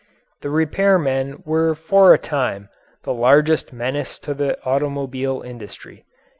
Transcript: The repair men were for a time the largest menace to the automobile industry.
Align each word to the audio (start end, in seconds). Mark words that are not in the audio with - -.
The 0.41 0.49
repair 0.49 0.97
men 0.97 1.43
were 1.45 1.75
for 1.75 2.11
a 2.11 2.17
time 2.17 2.69
the 3.03 3.13
largest 3.13 3.71
menace 3.71 4.17
to 4.21 4.33
the 4.33 4.57
automobile 4.65 5.43
industry. 5.45 6.05